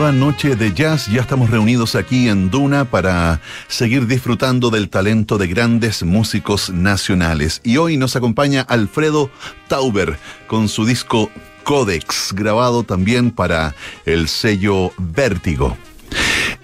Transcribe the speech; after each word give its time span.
noche 0.00 0.56
de 0.56 0.72
jazz. 0.72 1.08
Ya 1.08 1.20
estamos 1.20 1.50
reunidos 1.50 1.94
aquí 1.94 2.30
en 2.30 2.50
Duna 2.50 2.86
para 2.86 3.40
seguir 3.68 4.06
disfrutando 4.06 4.70
del 4.70 4.88
talento 4.88 5.36
de 5.36 5.46
grandes 5.46 6.02
músicos 6.02 6.70
nacionales. 6.70 7.60
Y 7.64 7.76
hoy 7.76 7.98
nos 7.98 8.16
acompaña 8.16 8.62
Alfredo 8.62 9.30
Tauber 9.68 10.18
con 10.46 10.68
su 10.68 10.86
disco 10.86 11.30
Codex, 11.64 12.32
grabado 12.32 12.82
también 12.82 13.30
para 13.30 13.74
el 14.06 14.28
sello 14.28 14.90
Vértigo. 14.96 15.76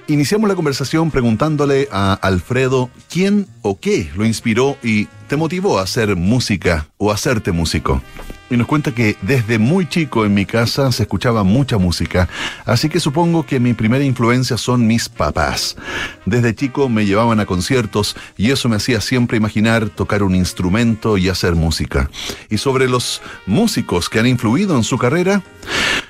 Iniciamos 0.09 0.49
la 0.49 0.57
conversación 0.57 1.11
preguntándole 1.11 1.89
a 1.93 2.15
Alfredo 2.15 2.89
quién 3.11 3.47
o 3.61 3.79
qué 3.79 4.11
lo 4.17 4.25
inspiró 4.25 4.79
y 4.83 5.09
te 5.29 5.37
motivó 5.37 5.79
a 5.79 5.83
hacer 5.83 6.17
música 6.17 6.89
o 6.97 7.13
hacerte 7.13 7.53
músico 7.53 8.01
y 8.51 8.57
nos 8.57 8.67
cuenta 8.67 8.93
que 8.93 9.17
desde 9.23 9.59
muy 9.59 9.89
chico 9.89 10.25
en 10.25 10.35
mi 10.35 10.47
casa 10.47 10.93
se 10.93 11.03
escuchaba 11.03 11.45
mucha 11.45 11.79
música, 11.79 12.29
así 12.65 12.89
que 12.89 13.01
supongo 13.01 13.45
que 13.45 13.61
mi 13.61 13.75
primera 13.75 14.05
influencia 14.05 14.57
son 14.57 14.87
mis 14.87 15.09
papás. 15.09 15.77
Desde 16.25 16.55
chico 16.55 16.89
me 16.89 17.07
llevaban 17.07 17.41
a 17.41 17.47
conciertos 17.47 18.17
y 18.37 18.51
eso 18.51 18.69
me 18.69 18.77
hacía 18.77 19.01
siempre 19.01 19.37
imaginar 19.37 19.89
tocar 19.89 20.23
un 20.23 20.35
instrumento 20.35 21.19
y 21.19 21.29
hacer 21.29 21.55
música. 21.55 22.11
Y 22.49 22.59
sobre 22.59 22.89
los 22.89 23.23
músicos 23.47 24.09
que 24.09 24.21
han 24.21 24.27
influido 24.27 24.77
en 24.77 24.85
su 24.85 24.99
carrera, 24.99 25.43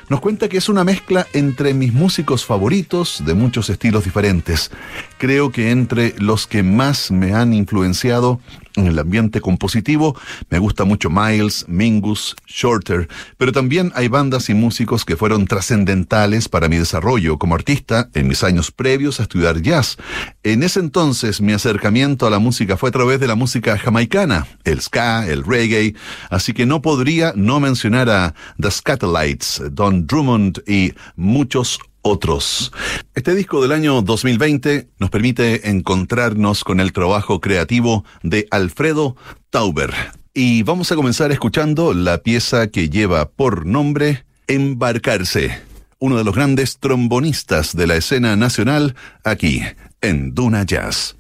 nos 0.09 0.21
cuenta 0.21 0.49
que 0.49 0.59
es 0.59 0.69
una 0.69 0.85
mezcla 0.85 1.27
entre 1.33 1.75
mis 1.75 1.93
músicos 1.93 2.45
favoritos 2.45 3.23
de 3.25 3.35
muchos 3.35 3.71
estilos 3.71 4.05
diferentes. 4.05 4.71
Creo 5.19 5.51
que 5.51 5.71
entre 5.71 6.15
los 6.19 6.47
que 6.47 6.63
más 6.63 7.11
me 7.11 7.35
han 7.35 7.53
influenciado 7.53 8.41
en 8.77 8.87
el 8.87 8.99
ambiente 8.99 9.41
compositivo, 9.41 10.17
me 10.51 10.59
gusta 10.59 10.85
mucho 10.85 11.09
Miles, 11.09 11.65
Mingus, 11.67 12.37
Shorter, 12.47 13.09
pero 13.39 13.51
también 13.51 13.91
hay 13.95 14.09
bandas 14.09 14.51
y 14.51 14.55
músicos 14.55 15.05
que 15.05 15.17
fueron 15.17 15.47
trascendentales 15.47 16.49
para 16.49 16.69
mi 16.69 16.77
desarrollo 16.77 17.39
como 17.39 17.55
artista 17.55 18.11
en 18.13 18.29
mis 18.29 18.45
años 18.45 18.71
previos 18.71 19.19
a 19.19 19.23
estudiar 19.23 19.63
jazz. 19.63 19.97
En 20.43 20.63
ese 20.63 20.81
entonces 20.81 21.41
mi 21.41 21.55
acercamiento 21.55 22.27
a 22.27 22.31
la 22.31 22.39
música 22.39 22.77
fue 22.77 22.91
a 22.91 22.93
través 22.93 23.19
de 23.19 23.27
la 23.27 23.35
música 23.35 23.79
jamaicana, 23.79 24.47
el 24.65 24.81
ska, 24.83 25.27
el 25.27 25.43
reggae, 25.43 25.95
así 26.29 26.53
que 26.53 26.67
no 26.67 26.83
podría 26.83 27.33
no 27.35 27.61
mencionar 27.61 28.11
a 28.11 28.35
The 28.61 28.71
Scatolites, 28.71 29.63
Don 29.71 29.96
Drummond 30.05 30.63
y 30.67 30.93
muchos 31.17 31.79
otros. 32.03 32.73
Este 33.15 33.35
disco 33.35 33.63
del 33.63 33.73
año 33.73 34.03
2020 34.03 34.89
nos 34.99 35.11
permite 35.11 35.71
encontrarnos 35.71 36.65
con 36.65 36.81
el 36.81 36.93
trabajo 36.93 37.41
creativo 37.41 38.05
de 38.23 38.47
Alfredo 38.51 39.17
Tauber. 39.51 39.93
Y 40.35 40.63
vamos 40.63 40.93
a 40.93 40.97
comenzar 40.97 41.33
escuchando 41.33 41.95
la 41.95 42.19
pieza 42.19 42.69
que 42.69 42.91
lleva 42.91 43.31
por 43.31 43.65
nombre 43.65 44.25
Embarcarse, 44.49 45.59
uno 45.99 46.17
de 46.17 46.25
los 46.25 46.35
grandes 46.35 46.79
trombonistas 46.79 47.75
de 47.75 47.87
la 47.87 47.97
escena 47.97 48.37
nacional 48.37 48.95
aquí 49.25 49.63
en 50.01 50.35
Duna 50.35 50.63
Jazz. 50.65 51.17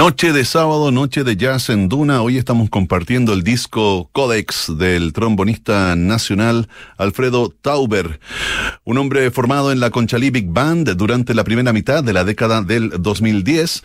Noche 0.00 0.32
de 0.32 0.46
sábado, 0.46 0.90
noche 0.90 1.24
de 1.24 1.36
jazz 1.36 1.68
en 1.68 1.90
Duna. 1.90 2.22
Hoy 2.22 2.38
estamos 2.38 2.70
compartiendo 2.70 3.34
el 3.34 3.42
disco 3.42 4.08
Codex 4.12 4.78
del 4.78 5.12
trombonista 5.12 5.94
nacional 5.94 6.70
Alfredo 6.96 7.50
Tauber, 7.50 8.18
un 8.84 8.96
hombre 8.96 9.30
formado 9.30 9.72
en 9.72 9.78
la 9.78 9.90
Conchalí 9.90 10.30
Big 10.30 10.46
Band 10.48 10.96
durante 10.96 11.34
la 11.34 11.44
primera 11.44 11.74
mitad 11.74 12.02
de 12.02 12.14
la 12.14 12.24
década 12.24 12.62
del 12.62 12.94
2010. 12.98 13.82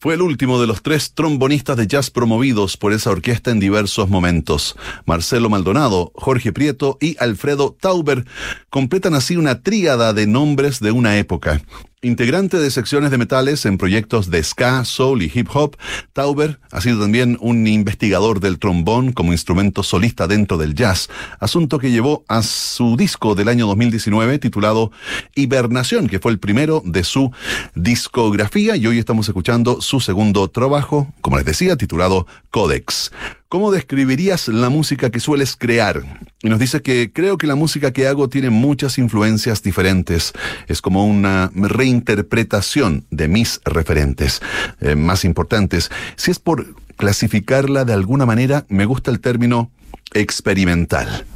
Fue 0.00 0.14
el 0.14 0.22
último 0.22 0.60
de 0.60 0.66
los 0.66 0.82
tres 0.82 1.14
trombonistas 1.14 1.76
de 1.76 1.86
jazz 1.86 2.10
promovidos 2.10 2.76
por 2.76 2.92
esa 2.92 3.12
orquesta 3.12 3.52
en 3.52 3.60
diversos 3.60 4.08
momentos. 4.08 4.74
Marcelo 5.06 5.48
Maldonado, 5.48 6.10
Jorge 6.16 6.52
Prieto 6.52 6.98
y 7.00 7.14
Alfredo 7.20 7.76
Tauber 7.80 8.24
completan 8.68 9.14
así 9.14 9.36
una 9.36 9.62
tríada 9.62 10.12
de 10.12 10.26
nombres 10.26 10.80
de 10.80 10.90
una 10.90 11.18
época. 11.18 11.62
Integrante 12.04 12.58
de 12.58 12.72
secciones 12.72 13.12
de 13.12 13.18
metales 13.18 13.64
en 13.64 13.78
proyectos 13.78 14.28
de 14.28 14.42
ska, 14.42 14.84
soul 14.84 15.22
y 15.22 15.30
hip 15.32 15.48
hop, 15.54 15.76
Tauber 16.12 16.58
ha 16.72 16.80
sido 16.80 17.00
también 17.00 17.38
un 17.40 17.64
investigador 17.68 18.40
del 18.40 18.58
trombón 18.58 19.12
como 19.12 19.30
instrumento 19.30 19.84
solista 19.84 20.26
dentro 20.26 20.58
del 20.58 20.74
jazz, 20.74 21.08
asunto 21.38 21.78
que 21.78 21.92
llevó 21.92 22.24
a 22.26 22.42
su 22.42 22.96
disco 22.96 23.36
del 23.36 23.46
año 23.46 23.68
2019 23.68 24.40
titulado 24.40 24.90
Hibernación, 25.36 26.08
que 26.08 26.18
fue 26.18 26.32
el 26.32 26.40
primero 26.40 26.82
de 26.84 27.04
su 27.04 27.30
discografía 27.76 28.74
y 28.74 28.84
hoy 28.88 28.98
estamos 28.98 29.28
escuchando 29.28 29.80
su 29.80 30.00
segundo 30.00 30.50
trabajo, 30.50 31.06
como 31.20 31.36
les 31.36 31.46
decía, 31.46 31.76
titulado 31.76 32.26
Codex. 32.50 33.12
¿Cómo 33.52 33.70
describirías 33.70 34.48
la 34.48 34.70
música 34.70 35.10
que 35.10 35.20
sueles 35.20 35.56
crear? 35.56 36.02
Y 36.42 36.48
nos 36.48 36.58
dice 36.58 36.80
que 36.80 37.12
creo 37.12 37.36
que 37.36 37.46
la 37.46 37.54
música 37.54 37.92
que 37.92 38.08
hago 38.08 38.30
tiene 38.30 38.48
muchas 38.48 38.96
influencias 38.96 39.62
diferentes. 39.62 40.32
Es 40.68 40.80
como 40.80 41.04
una 41.04 41.50
reinterpretación 41.54 43.04
de 43.10 43.28
mis 43.28 43.60
referentes 43.66 44.40
eh, 44.80 44.94
más 44.94 45.26
importantes. 45.26 45.90
Si 46.16 46.30
es 46.30 46.38
por 46.38 46.74
clasificarla 46.96 47.84
de 47.84 47.92
alguna 47.92 48.24
manera, 48.24 48.64
me 48.70 48.86
gusta 48.86 49.10
el 49.10 49.20
término 49.20 49.70
experimental. 50.14 51.26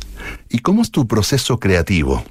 ¿Y 0.49 0.61
cómo 0.61 0.81
es 0.81 0.91
tu 0.91 1.07
proceso 1.07 1.61
creativo? 1.61 2.25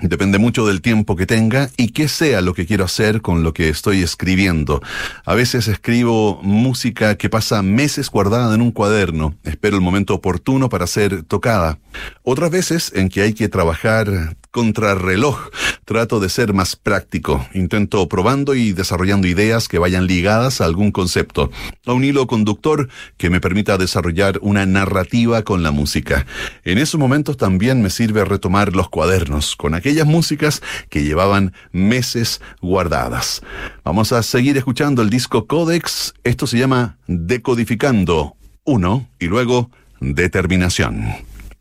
Depende 0.00 0.38
mucho 0.38 0.66
del 0.66 0.82
tiempo 0.82 1.16
que 1.16 1.24
tenga 1.24 1.70
y 1.78 1.88
qué 1.88 2.06
sea 2.08 2.42
lo 2.42 2.52
que 2.52 2.66
quiero 2.66 2.84
hacer 2.84 3.22
con 3.22 3.42
lo 3.42 3.54
que 3.54 3.70
estoy 3.70 4.02
escribiendo. 4.02 4.82
A 5.24 5.34
veces 5.34 5.68
escribo 5.68 6.38
música 6.42 7.16
que 7.16 7.30
pasa 7.30 7.62
meses 7.62 8.10
guardada 8.10 8.54
en 8.54 8.60
un 8.60 8.72
cuaderno. 8.72 9.34
Espero 9.42 9.76
el 9.76 9.82
momento 9.82 10.12
oportuno 10.12 10.68
para 10.68 10.86
ser 10.86 11.22
tocada. 11.22 11.78
Otras 12.22 12.50
veces 12.50 12.92
en 12.94 13.08
que 13.08 13.22
hay 13.22 13.32
que 13.32 13.48
trabajar 13.48 14.36
contrarreloj. 14.50 15.50
Trato 15.84 16.18
de 16.18 16.28
ser 16.28 16.52
más 16.52 16.74
práctico. 16.74 17.46
Intento 17.54 18.08
probando 18.08 18.54
y 18.54 18.72
desarrollando 18.72 19.28
ideas 19.28 19.68
que 19.68 19.78
vayan 19.78 20.06
ligadas 20.06 20.60
a 20.60 20.64
algún 20.64 20.90
concepto, 20.90 21.50
a 21.86 21.92
un 21.92 22.04
hilo 22.04 22.26
conductor 22.26 22.88
que 23.16 23.30
me 23.30 23.40
permita 23.40 23.78
desarrollar 23.78 24.38
una 24.42 24.66
narrativa 24.66 25.42
con 25.42 25.62
la 25.62 25.70
música. 25.70 26.26
En 26.64 26.78
esos 26.78 26.98
momentos 26.98 27.36
también 27.36 27.82
me 27.82 27.90
sirve 27.90 28.24
retomar 28.24 28.74
los 28.74 28.88
cuadernos 28.88 29.56
con 29.56 29.74
aquellas 29.74 30.06
músicas 30.06 30.62
que 30.88 31.04
llevaban 31.04 31.52
meses 31.72 32.40
guardadas. 32.60 33.42
Vamos 33.84 34.12
a 34.12 34.22
seguir 34.22 34.56
escuchando 34.56 35.02
el 35.02 35.10
disco 35.10 35.46
Codex. 35.46 36.14
Esto 36.24 36.46
se 36.46 36.58
llama 36.58 36.98
Decodificando 37.06 38.36
1 38.64 39.08
y 39.20 39.26
luego 39.26 39.70
Determinación 40.00 41.04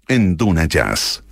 en 0.07 0.37
Duna 0.37 0.65
Jazz. 0.65 1.24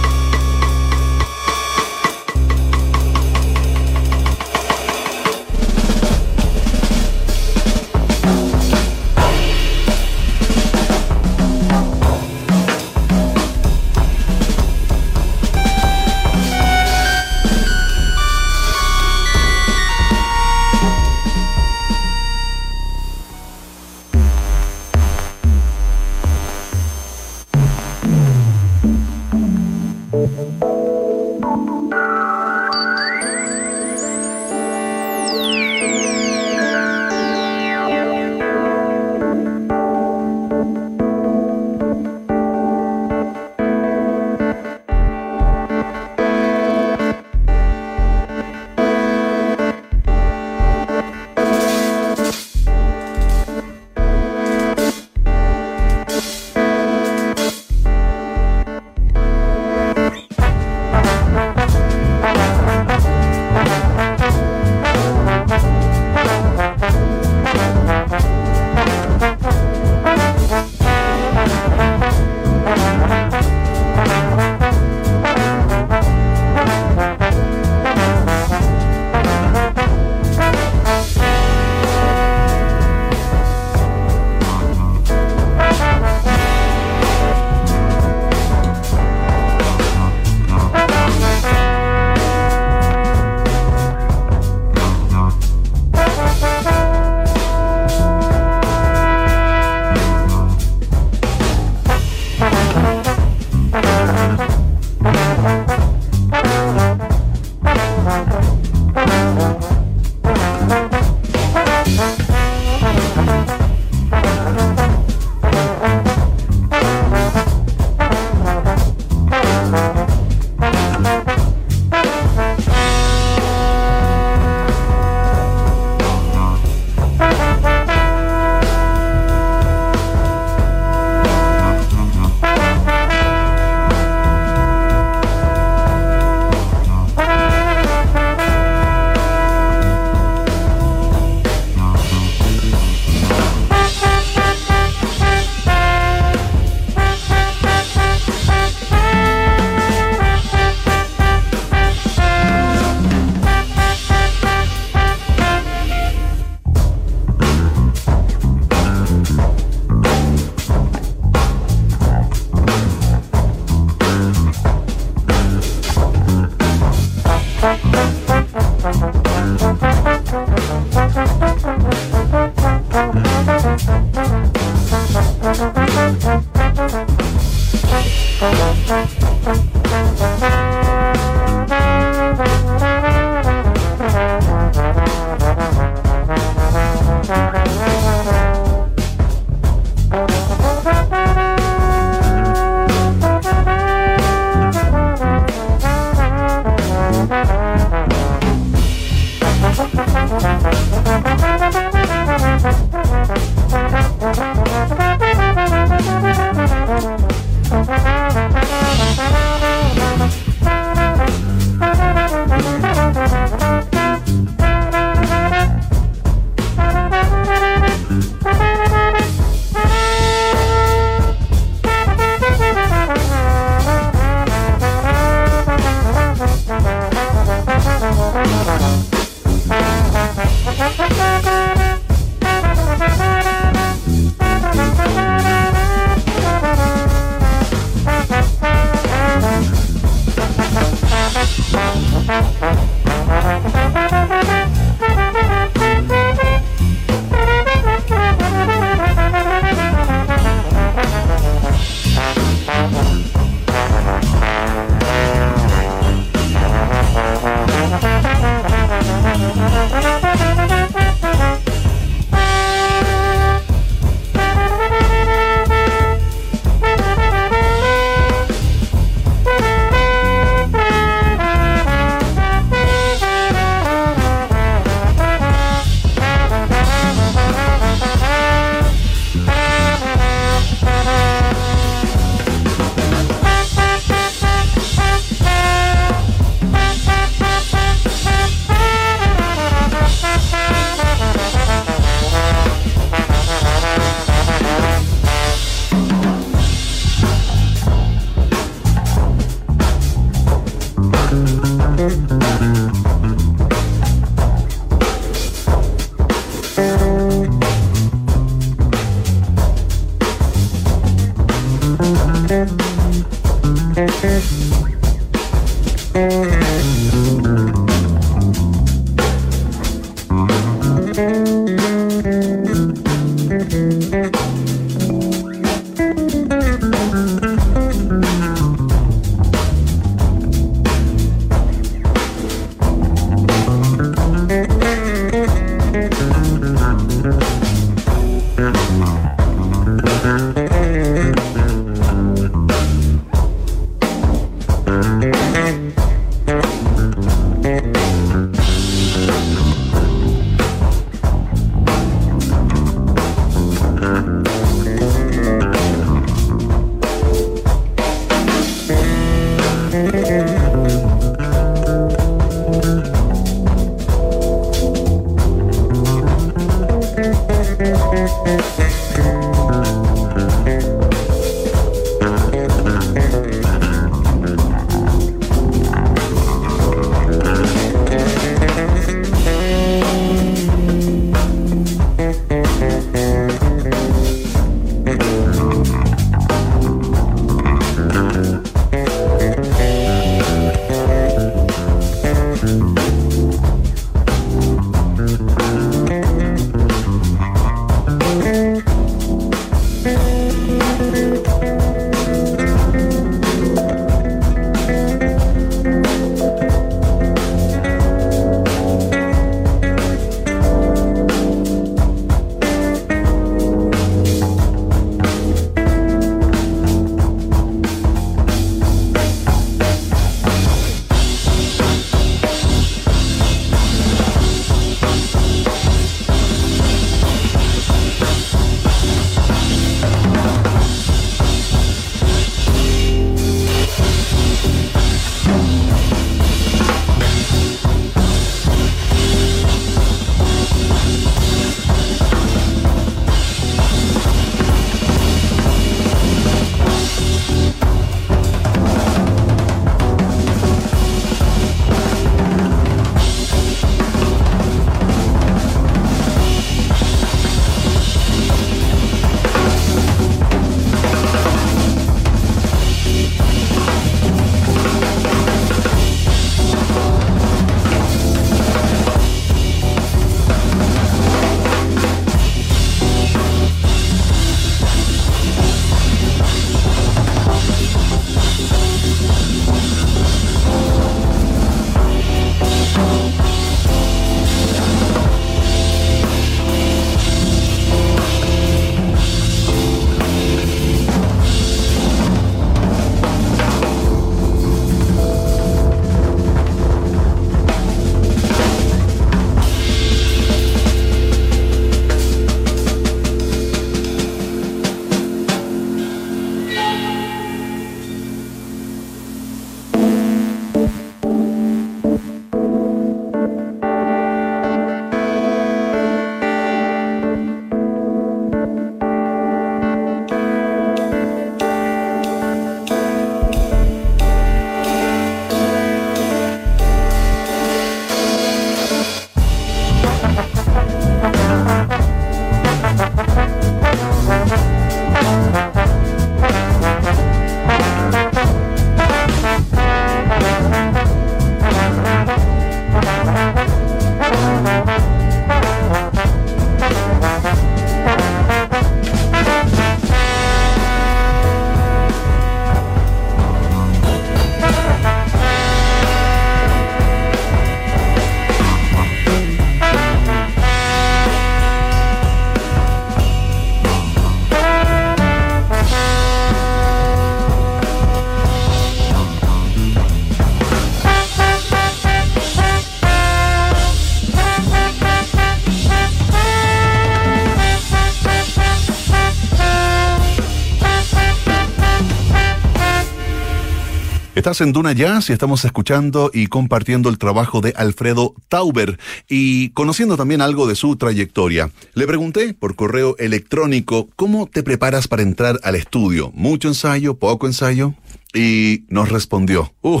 En 584.60 584.74
Duna 584.74 584.92
Jazz 584.92 585.30
y 585.30 585.32
estamos 585.32 585.64
escuchando 585.64 586.30
y 586.34 586.48
compartiendo 586.48 587.08
el 587.08 587.16
trabajo 587.16 587.62
de 587.62 587.72
Alfredo 587.74 588.34
Tauber 588.48 588.98
y 589.26 589.70
conociendo 589.70 590.18
también 590.18 590.42
algo 590.42 590.66
de 590.66 590.74
su 590.74 590.96
trayectoria. 590.96 591.70
Le 591.94 592.06
pregunté 592.06 592.52
por 592.52 592.76
correo 592.76 593.16
electrónico 593.18 594.10
cómo 594.14 594.46
te 594.46 594.62
preparas 594.62 595.08
para 595.08 595.22
entrar 595.22 595.58
al 595.62 595.74
estudio. 595.74 596.32
¿Mucho 596.34 596.68
ensayo? 596.68 597.14
¿Poco 597.14 597.46
ensayo? 597.46 597.94
Y 598.34 598.84
nos 598.88 599.10
respondió, 599.10 599.74
uh, 599.82 600.00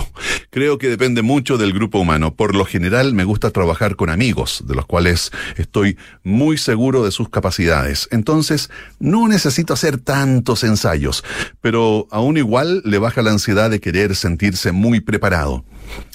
creo 0.50 0.78
que 0.78 0.88
depende 0.88 1.22
mucho 1.22 1.58
del 1.58 1.72
grupo 1.72 1.98
humano. 1.98 2.34
Por 2.34 2.54
lo 2.54 2.64
general 2.64 3.14
me 3.14 3.24
gusta 3.24 3.50
trabajar 3.50 3.96
con 3.96 4.10
amigos, 4.10 4.64
de 4.66 4.74
los 4.74 4.86
cuales 4.86 5.32
estoy 5.56 5.98
muy 6.24 6.56
seguro 6.56 7.04
de 7.04 7.10
sus 7.10 7.28
capacidades. 7.28 8.08
Entonces, 8.10 8.70
no 8.98 9.28
necesito 9.28 9.74
hacer 9.74 9.98
tantos 9.98 10.64
ensayos, 10.64 11.24
pero 11.60 12.06
aún 12.10 12.36
igual 12.36 12.82
le 12.84 12.98
baja 12.98 13.22
la 13.22 13.32
ansiedad 13.32 13.70
de 13.70 13.80
querer 13.80 14.16
sentirse 14.16 14.72
muy 14.72 15.00
preparado. 15.00 15.64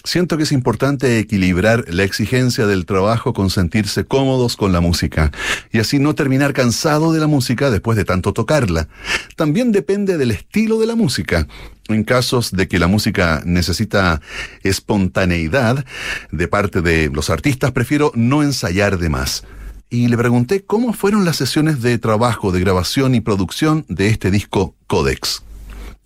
Siento 0.04 0.38
que 0.38 0.44
es 0.44 0.52
importante 0.52 1.20
equilibrar 1.20 1.86
la 1.90 2.04
exigencia 2.04 2.66
del 2.66 2.86
trabajo 2.86 3.34
con 3.34 3.50
sentirse 3.50 4.06
cómodos 4.06 4.56
con 4.56 4.72
la 4.72 4.80
música 4.80 5.32
y 5.72 5.80
así 5.80 6.00
no 6.00 6.16
terminar 6.16 6.54
cansado 6.54 7.12
de 7.12 7.20
la 7.20 7.28
música 7.28 7.70
después 7.70 7.98
de 7.98 8.06
tanto 8.06 8.32
tocarla. 8.32 8.88
También 9.36 9.72
depende 9.72 10.18
del 10.18 10.32
estilo 10.32 10.80
de 10.80 10.88
la 10.88 10.96
música. 10.96 11.48
En 11.90 12.04
casos 12.04 12.52
de 12.52 12.68
que 12.68 12.80
la 12.80 12.88
música 12.88 13.42
necesita 13.46 14.22
espontaneidad 14.64 15.86
de 16.32 16.48
parte 16.48 16.82
de 16.82 17.10
los 17.14 17.30
artistas, 17.30 17.72
prefiero 17.72 18.12
no 18.16 18.44
ensayar 18.44 18.98
de 18.98 19.10
más. 19.10 19.44
Y 19.90 20.10
le 20.10 20.18
pregunté 20.18 20.64
cómo 20.66 20.92
fueron 20.92 21.24
las 21.24 21.38
sesiones 21.38 21.82
de 21.82 21.98
trabajo, 21.98 22.52
de 22.52 22.60
grabación 22.60 23.16
y 23.16 23.22
producción 23.22 23.86
de 23.88 24.10
este 24.10 24.32
disco 24.32 24.76
Codex. 24.88 25.47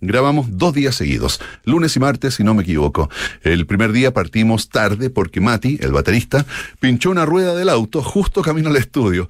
Grabamos 0.04 0.46
dos 0.58 0.74
días 0.74 0.96
seguidos, 0.96 1.40
lunes 1.62 1.94
y 1.94 2.00
martes, 2.00 2.34
si 2.34 2.42
no 2.42 2.54
me 2.54 2.64
equivoco. 2.64 3.08
El 3.44 3.66
primer 3.66 3.92
día 3.92 4.12
partimos 4.12 4.68
tarde 4.68 5.10
porque 5.10 5.40
Mati, 5.40 5.78
el 5.80 5.92
baterista, 5.92 6.44
pinchó 6.80 7.12
una 7.12 7.24
rueda 7.24 7.54
del 7.54 7.68
auto 7.68 8.02
justo 8.02 8.42
camino 8.42 8.68
al 8.68 8.76
estudio. 8.76 9.28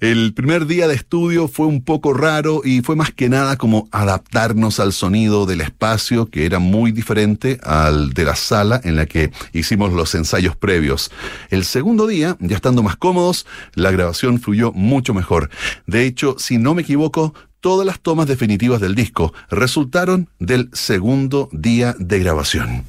El 0.00 0.32
primer 0.32 0.64
día 0.64 0.88
de 0.88 0.94
estudio 0.94 1.46
fue 1.46 1.66
un 1.66 1.84
poco 1.84 2.14
raro 2.14 2.62
y 2.64 2.80
fue 2.80 2.96
más 2.96 3.12
que 3.12 3.28
nada 3.28 3.58
como 3.58 3.86
adaptarnos 3.92 4.80
al 4.80 4.94
sonido 4.94 5.44
del 5.44 5.60
espacio, 5.60 6.24
que 6.24 6.46
era 6.46 6.58
muy 6.58 6.90
diferente 6.90 7.60
al 7.62 8.14
de 8.14 8.24
la 8.24 8.34
sala 8.34 8.80
en 8.82 8.96
la 8.96 9.04
que 9.04 9.30
hicimos 9.52 9.92
los 9.92 10.14
ensayos 10.14 10.56
previos. 10.56 11.10
El 11.50 11.66
segundo 11.66 12.06
día, 12.06 12.38
ya 12.40 12.56
estando 12.56 12.82
más 12.82 12.96
cómodos, 12.96 13.44
la 13.74 13.90
grabación 13.90 14.40
fluyó 14.40 14.72
mucho 14.72 15.12
mejor. 15.12 15.50
De 15.86 16.06
hecho, 16.06 16.36
si 16.38 16.56
no 16.56 16.74
me 16.74 16.80
equivoco, 16.80 17.34
todas 17.64 17.86
las 17.86 17.98
tomas 17.98 18.26
definitivas 18.26 18.78
del 18.78 18.94
disco 18.94 19.32
resultaron 19.48 20.28
del 20.38 20.68
segundo 20.74 21.48
día 21.50 21.96
de 21.98 22.18
grabación. 22.18 22.84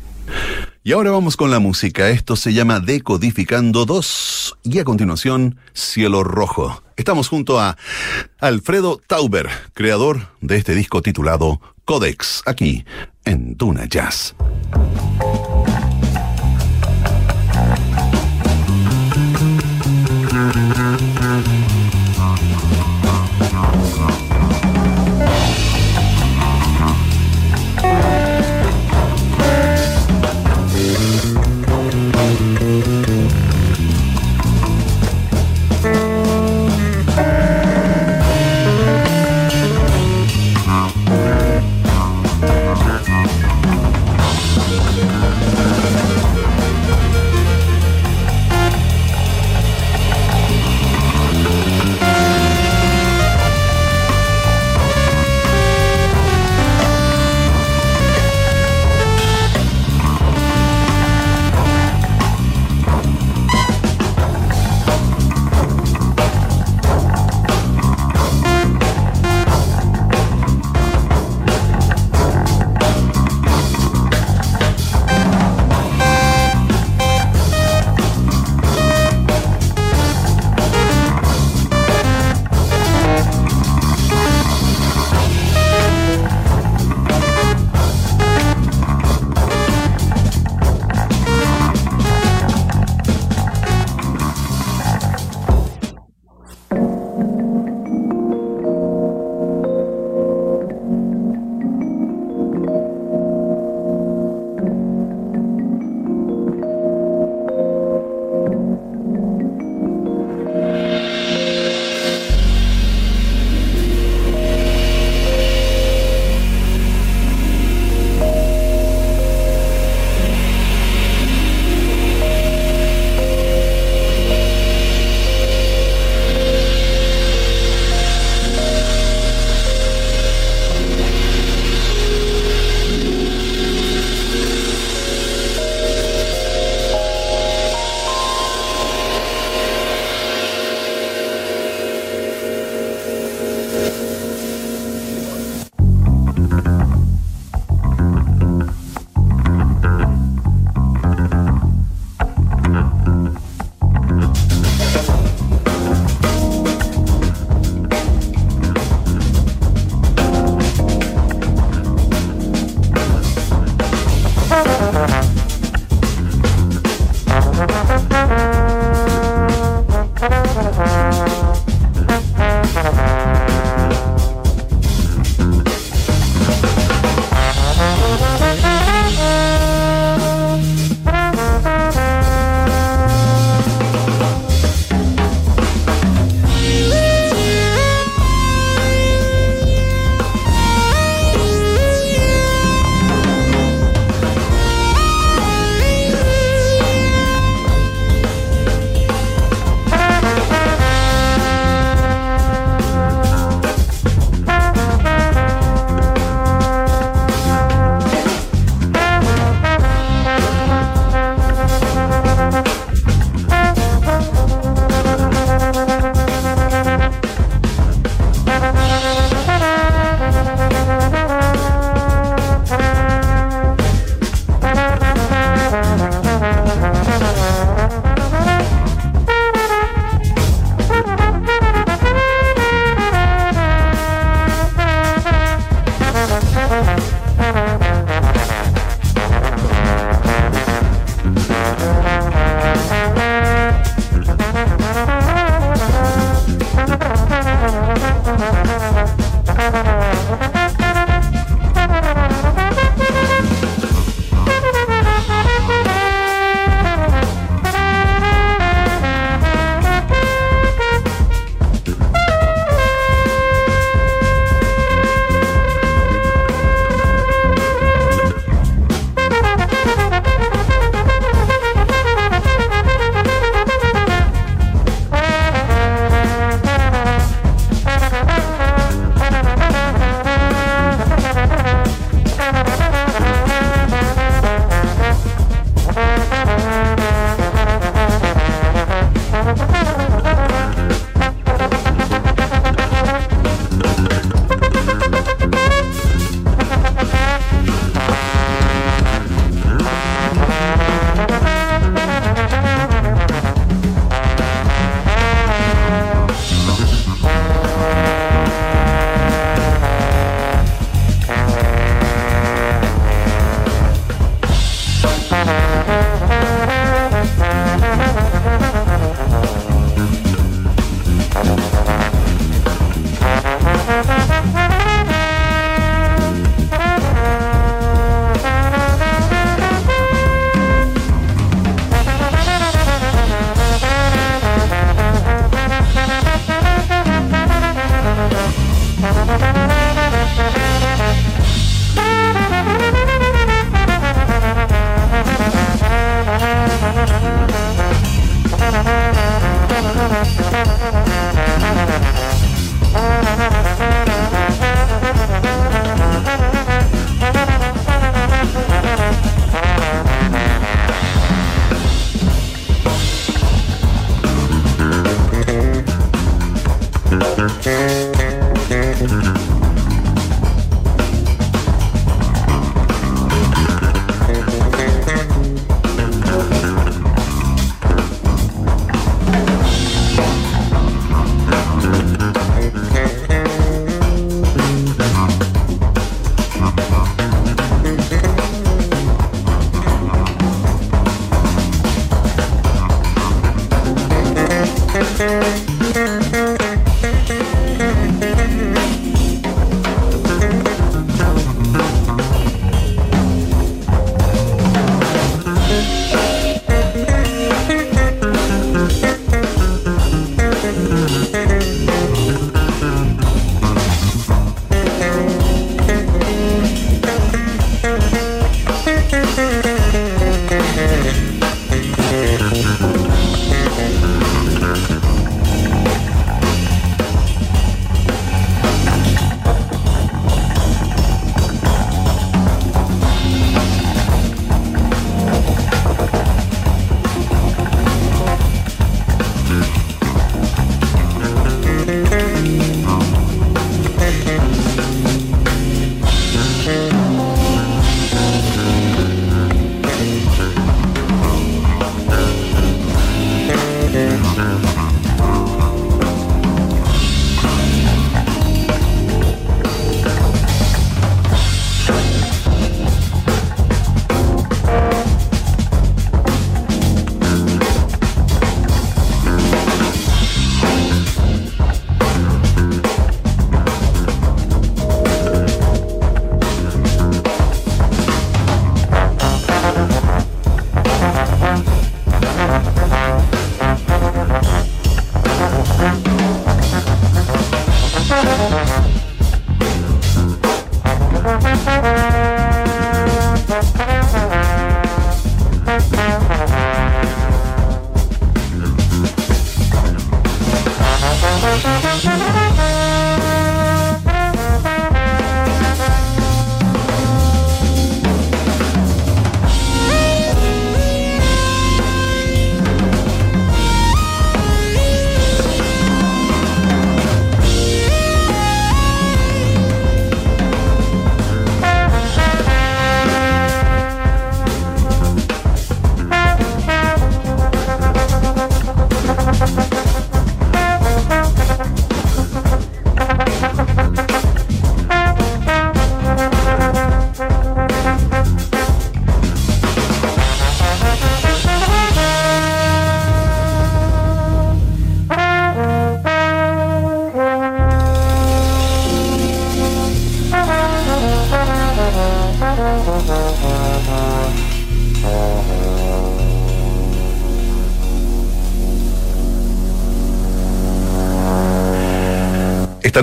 Y 0.84 0.92
ahora 0.92 1.12
vamos 1.12 1.38
con 1.38 1.50
la 1.50 1.60
música. 1.60 2.10
Esto 2.10 2.36
se 2.36 2.52
llama 2.52 2.82
Decodificando 2.82 3.86
2 3.86 4.58
y 4.64 4.80
a 4.80 4.84
continuación 4.84 5.58
Cielo 5.74 6.26
Rojo. 6.26 6.84
Estamos 6.98 7.30
junto 7.30 7.58
a 7.58 7.78
Alfredo 8.38 9.00
Tauber, 9.08 9.48
creador 9.74 10.28
de 10.42 10.58
este 10.58 10.76
disco 10.76 11.02
titulado 11.02 11.62
Codex, 11.86 12.44
aquí 12.46 12.84
en 13.24 13.56
Duna 13.56 13.86
Jazz. 13.86 14.36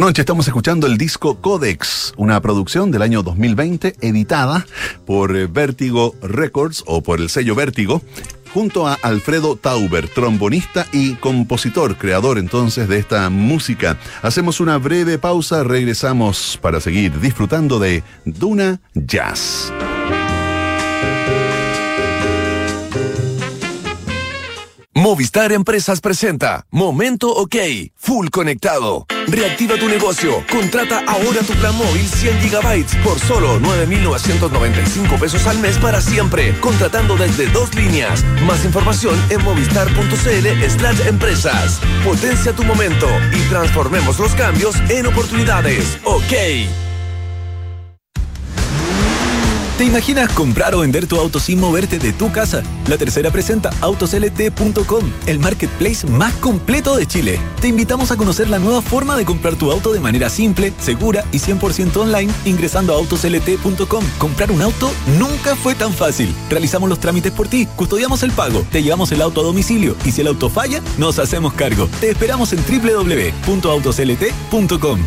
Noche 0.07 0.23
estamos 0.23 0.49
escuchando 0.49 0.89
el 0.89 0.99
disco 0.99 1.41
Codex, 1.41 2.13
una 2.17 2.41
producción 2.41 2.91
del 2.91 3.03
año 3.03 3.23
2020 3.23 3.95
editada 4.01 4.67
por 5.07 5.37
eh, 5.37 5.47
Vértigo 5.47 6.17
Records 6.21 6.83
o 6.89 7.05
por 7.05 7.21
el 7.21 7.31
sello 7.31 7.55
Vértigo 7.55 8.03
junto 8.53 8.89
a 8.89 8.95
Alfredo 8.95 9.55
Tauber, 9.55 10.09
trombonista 10.09 10.89
y 10.93 11.15
compositor, 11.15 11.97
creador 11.99 12.39
entonces 12.39 12.89
de 12.89 12.99
esta 12.99 13.31
música. 13.31 13.97
Hacemos 14.23 14.59
una 14.59 14.77
breve 14.79 15.19
pausa, 15.19 15.63
regresamos 15.63 16.59
para 16.61 16.81
seguir 16.81 17.21
disfrutando 17.21 17.79
de 17.79 18.03
Duna 18.25 18.81
Jazz. 18.95 19.73
Movistar 24.95 25.53
Empresas 25.53 26.01
presenta 26.01 26.67
Momento 26.73 27.31
OK, 27.31 27.57
Full 27.95 28.31
Conectado. 28.31 29.07
Reactiva 29.29 29.77
tu 29.77 29.89
negocio. 29.89 30.45
Contrata 30.51 31.03
ahora 31.07 31.41
tu 31.47 31.53
plan 31.55 31.77
móvil 31.77 32.07
100 32.09 32.41
GB 32.41 32.85
por 33.03 33.19
solo 33.19 33.59
9,995 33.61 35.19
pesos 35.19 35.47
al 35.47 35.59
mes 35.59 35.79
para 35.79 36.01
siempre. 36.01 36.55
Contratando 36.61 37.17
desde 37.17 37.47
dos 37.49 37.75
líneas. 37.75 38.25
Más 38.47 38.65
información 38.65 39.15
en 39.31 39.43
movistar.cl 39.43 40.69
slash 40.69 41.07
empresas. 41.07 41.81
Potencia 42.05 42.53
tu 42.53 42.65
momento 42.65 43.09
y 43.33 43.41
transformemos 43.49 44.19
los 44.19 44.35
cambios 44.35 44.77
en 44.89 45.07
oportunidades. 45.07 45.99
OK. 46.05 46.92
¿Te 49.79 49.85
imaginas 49.85 50.31
comprar 50.33 50.75
o 50.75 50.81
vender 50.81 51.07
tu 51.07 51.19
auto 51.19 51.41
sin 51.41 51.59
moverte 51.59 51.99
de 51.99 52.13
tu 52.13 52.31
casa? 52.31 52.63
La 52.89 52.99
tercera 52.99 53.31
presenta 53.31 53.71
autoslt.com, 53.81 55.11
el 55.27 55.39
marketplace 55.39 56.07
más 56.07 56.35
completo 56.35 56.95
de 56.97 57.07
Chile. 57.07 57.41
Te 57.61 57.69
invitamos 57.69 58.11
a 58.11 58.17
conocer 58.17 58.51
la 58.51 58.59
nueva 58.59 58.83
forma 58.83 59.17
de 59.17 59.25
comprar 59.25 59.55
tu 59.57 59.73
auto 59.73 59.91
de 59.93 60.01
manera 60.01 60.29
simple, 60.29 60.75
segura 60.79 61.25
y 61.33 61.39
100% 61.39 61.97
online 61.97 62.31
ingresando 62.45 62.93
a 62.93 62.97
autoslt.com. 62.97 64.05
Comprar 64.19 64.53
un 64.53 64.61
auto 64.61 64.93
nunca 65.19 65.57
fue 65.57 65.75
tan 65.75 65.95
fácil. 65.95 66.35
Realizamos 66.51 66.91
los 66.91 67.01
trámites 67.01 67.33
por 67.33 67.49
ti, 67.49 67.67
custodiamos 67.75 68.23
el 68.23 68.33
pago, 68.33 68.67
te 68.71 68.83
llevamos 68.83 69.11
el 69.13 69.23
auto 69.23 69.41
a 69.41 69.45
domicilio 69.45 69.97
y 70.05 70.13
si 70.13 70.21
el 70.21 70.27
auto 70.27 70.51
falla, 70.51 70.83
nos 70.99 71.19
hacemos 71.19 71.55
cargo. 71.55 71.89
Te 71.99 72.11
esperamos 72.11 72.53
en 72.53 72.63
www.autoslt.com. 72.63 75.01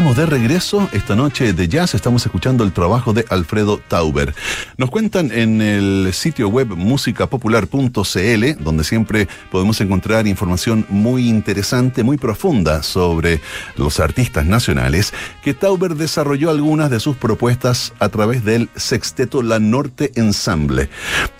estamos 0.00 0.16
de 0.16 0.24
regreso. 0.24 0.88
Esta 0.92 1.14
noche 1.14 1.52
de 1.52 1.68
jazz 1.68 1.94
estamos 1.94 2.24
escuchando 2.24 2.64
el 2.64 2.72
trabajo 2.72 3.12
de 3.12 3.26
Alfredo 3.28 3.76
Tauber. 3.86 4.34
Nos 4.78 4.88
cuentan 4.88 5.30
en 5.30 5.60
el 5.60 6.14
sitio 6.14 6.48
web 6.48 6.68
musicapopular.cl, 6.68 8.64
donde 8.64 8.84
siempre 8.84 9.28
podemos 9.50 9.78
encontrar 9.82 10.26
información 10.26 10.86
muy 10.88 11.28
interesante, 11.28 12.02
muy 12.02 12.16
profunda 12.16 12.82
sobre 12.82 13.42
los 13.76 14.00
artistas 14.00 14.46
nacionales, 14.46 15.12
que 15.42 15.52
Tauber 15.52 15.94
desarrolló 15.94 16.48
algunas 16.48 16.88
de 16.88 16.98
sus 16.98 17.18
propuestas 17.18 17.92
a 17.98 18.08
través 18.08 18.42
del 18.42 18.70
sexteto 18.76 19.42
La 19.42 19.58
Norte 19.58 20.12
Ensemble, 20.14 20.88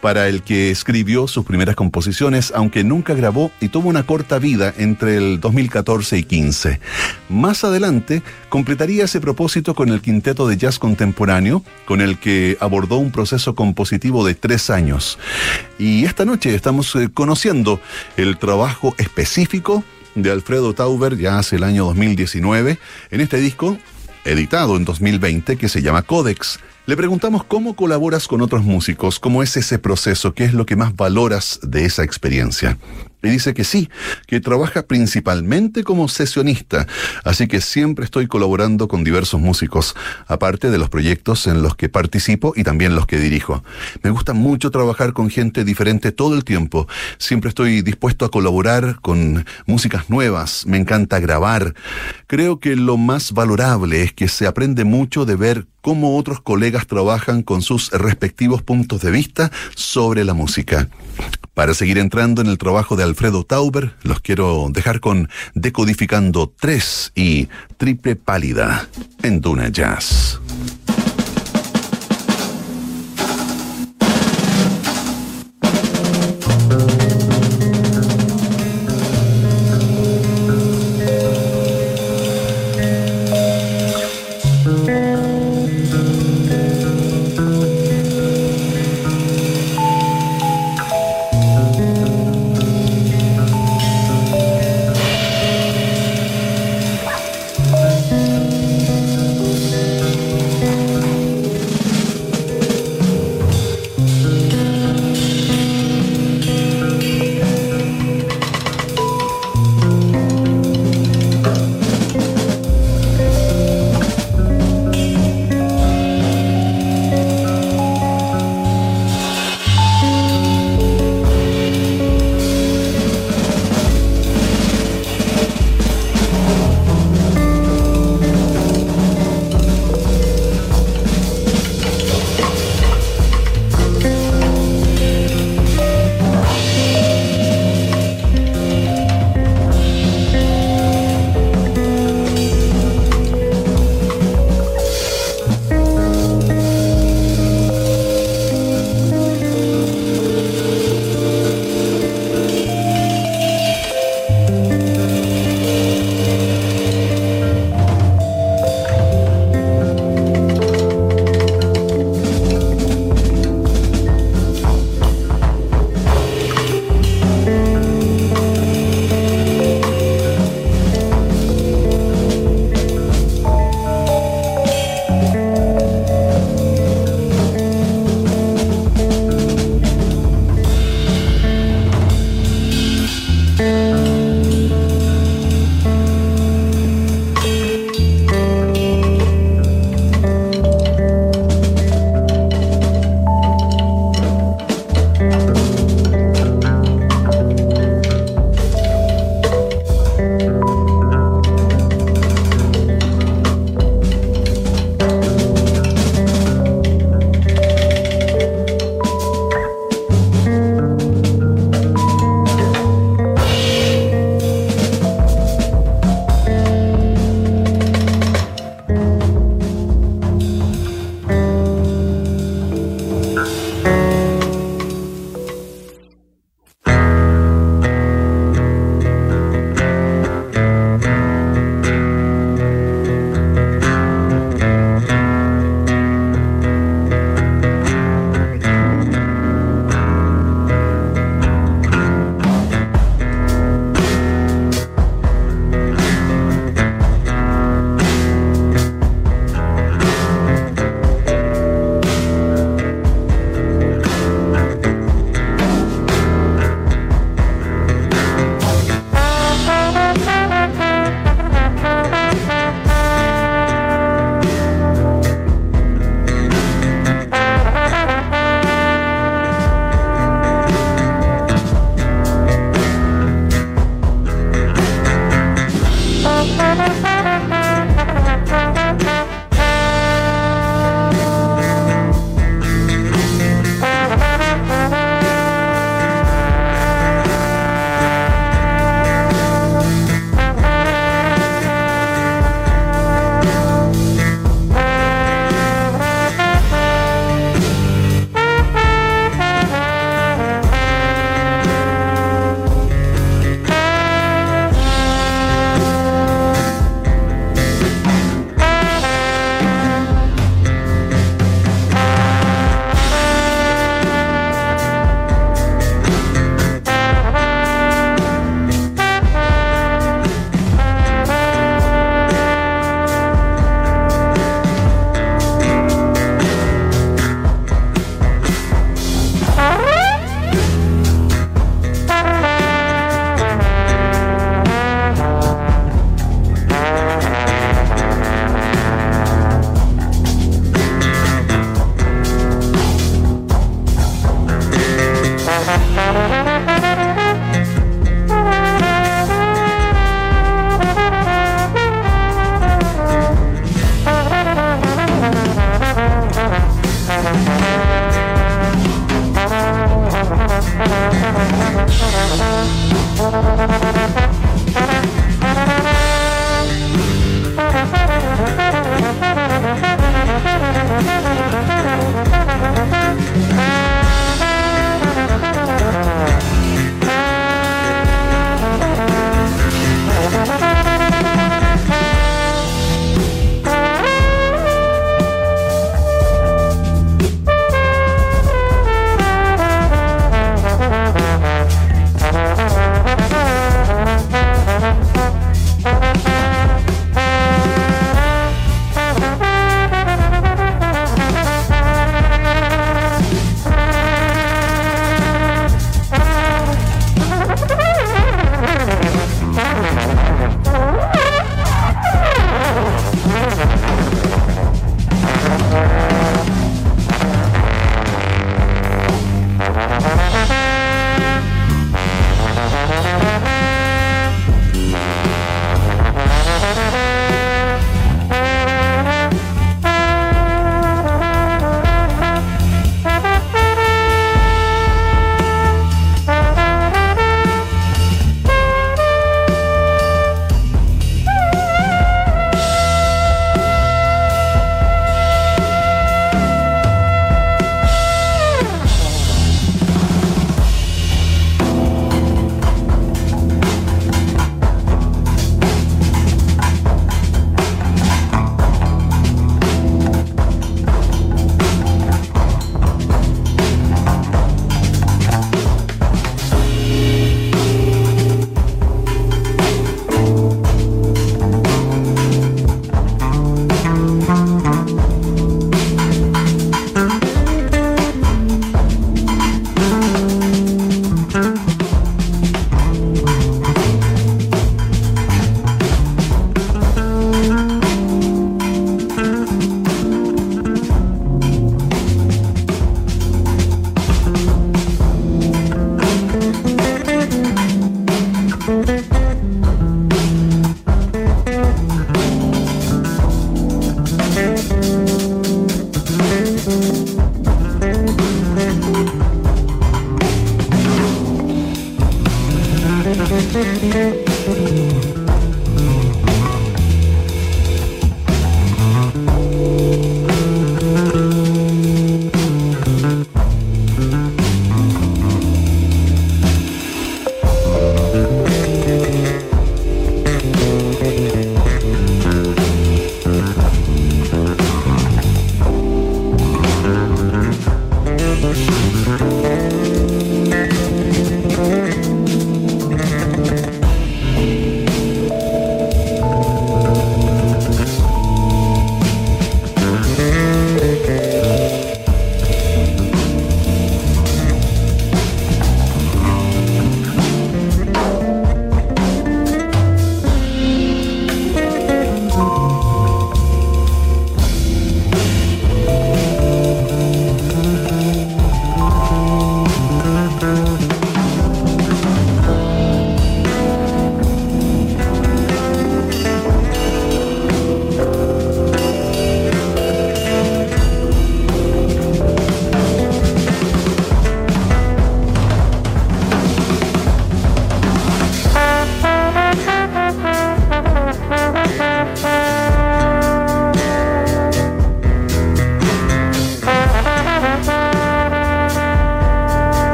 para 0.00 0.28
el 0.28 0.42
que 0.42 0.70
escribió 0.70 1.28
sus 1.28 1.44
primeras 1.44 1.76
composiciones, 1.76 2.54
aunque 2.56 2.84
nunca 2.84 3.12
grabó 3.12 3.50
y 3.60 3.68
tuvo 3.68 3.90
una 3.90 4.06
corta 4.06 4.38
vida 4.38 4.72
entre 4.78 5.18
el 5.18 5.40
2014 5.40 6.16
y 6.16 6.22
15. 6.22 6.80
Más 7.28 7.62
adelante, 7.62 8.22
completaría 8.48 9.04
ese 9.04 9.20
propósito 9.20 9.74
con 9.74 9.88
el 9.88 10.00
quinteto 10.00 10.46
de 10.48 10.56
jazz 10.56 10.78
contemporáneo, 10.78 11.62
con 11.84 12.00
el 12.00 12.18
que 12.18 12.56
abordó 12.60 12.96
un 12.98 13.10
proceso 13.10 13.54
compositivo 13.54 14.26
de 14.26 14.34
tres 14.34 14.70
años. 14.70 15.18
Y 15.78 16.04
esta 16.04 16.24
noche 16.24 16.54
estamos 16.54 16.94
eh, 16.96 17.08
conociendo 17.12 17.80
el 18.16 18.38
trabajo 18.38 18.94
específico 18.98 19.84
de 20.14 20.30
Alfredo 20.30 20.72
Tauber 20.72 21.16
ya 21.18 21.38
hace 21.38 21.56
el 21.56 21.62
año 21.62 21.84
2019 21.84 22.78
en 23.10 23.20
este 23.20 23.38
disco 23.38 23.76
editado 24.24 24.76
en 24.76 24.84
2020 24.84 25.56
que 25.56 25.68
se 25.68 25.82
llama 25.82 26.02
Codex. 26.02 26.58
Le 26.86 26.96
preguntamos 26.96 27.44
cómo 27.44 27.74
colaboras 27.74 28.28
con 28.28 28.42
otros 28.42 28.64
músicos, 28.64 29.18
cómo 29.18 29.42
es 29.42 29.56
ese 29.56 29.78
proceso, 29.78 30.34
qué 30.34 30.44
es 30.44 30.54
lo 30.54 30.66
que 30.66 30.76
más 30.76 30.94
valoras 30.94 31.60
de 31.62 31.84
esa 31.84 32.04
experiencia. 32.04 32.78
Y 33.26 33.30
dice 33.30 33.54
que 33.54 33.64
sí, 33.64 33.90
que 34.28 34.40
trabaja 34.40 34.86
principalmente 34.86 35.82
como 35.82 36.06
sesionista, 36.06 36.86
así 37.24 37.48
que 37.48 37.60
siempre 37.60 38.04
estoy 38.04 38.28
colaborando 38.28 38.86
con 38.86 39.02
diversos 39.02 39.40
músicos, 39.40 39.96
aparte 40.28 40.70
de 40.70 40.78
los 40.78 40.90
proyectos 40.90 41.48
en 41.48 41.60
los 41.60 41.74
que 41.74 41.88
participo 41.88 42.52
y 42.54 42.62
también 42.62 42.94
los 42.94 43.06
que 43.06 43.18
dirijo. 43.18 43.64
Me 44.02 44.10
gusta 44.10 44.32
mucho 44.32 44.70
trabajar 44.70 45.12
con 45.12 45.28
gente 45.28 45.64
diferente 45.64 46.12
todo 46.12 46.36
el 46.36 46.44
tiempo, 46.44 46.86
siempre 47.18 47.48
estoy 47.48 47.82
dispuesto 47.82 48.24
a 48.24 48.30
colaborar 48.30 49.00
con 49.00 49.44
músicas 49.66 50.08
nuevas, 50.08 50.64
me 50.66 50.76
encanta 50.78 51.18
grabar. 51.18 51.74
Creo 52.28 52.60
que 52.60 52.76
lo 52.76 52.96
más 52.96 53.32
valorable 53.32 54.02
es 54.02 54.12
que 54.12 54.28
se 54.28 54.46
aprende 54.46 54.84
mucho 54.84 55.24
de 55.24 55.34
ver 55.34 55.66
cómo 55.86 56.16
otros 56.16 56.40
colegas 56.40 56.88
trabajan 56.88 57.44
con 57.44 57.62
sus 57.62 57.92
respectivos 57.92 58.60
puntos 58.60 59.02
de 59.02 59.12
vista 59.12 59.52
sobre 59.76 60.24
la 60.24 60.34
música. 60.34 60.88
Para 61.54 61.74
seguir 61.74 61.98
entrando 61.98 62.42
en 62.42 62.48
el 62.48 62.58
trabajo 62.58 62.96
de 62.96 63.04
Alfredo 63.04 63.44
Tauber, 63.44 63.94
los 64.02 64.18
quiero 64.18 64.66
dejar 64.72 64.98
con 64.98 65.28
Decodificando 65.54 66.52
3 66.58 67.12
y 67.14 67.46
Triple 67.76 68.16
Pálida 68.16 68.88
en 69.22 69.40
Duna 69.40 69.68
Jazz. 69.68 70.40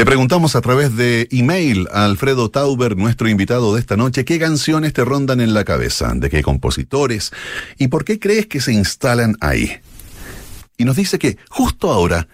Le 0.00 0.06
preguntamos 0.06 0.56
a 0.56 0.62
través 0.62 0.96
de 0.96 1.28
email 1.30 1.86
a 1.92 2.06
Alfredo 2.06 2.50
Tauber, 2.50 2.96
nuestro 2.96 3.28
invitado 3.28 3.74
de 3.74 3.80
esta 3.80 3.98
noche, 3.98 4.24
qué 4.24 4.38
canciones 4.38 4.94
te 4.94 5.04
rondan 5.04 5.42
en 5.42 5.52
la 5.52 5.62
cabeza, 5.62 6.14
de 6.14 6.30
qué 6.30 6.42
compositores 6.42 7.32
y 7.76 7.88
por 7.88 8.06
qué 8.06 8.18
crees 8.18 8.46
que 8.46 8.62
se 8.62 8.72
instalan 8.72 9.36
ahí. 9.42 9.76
Y 10.78 10.86
nos 10.86 10.96
dice 10.96 11.18
que 11.18 11.36
justo 11.50 11.92
ahora 11.92 12.28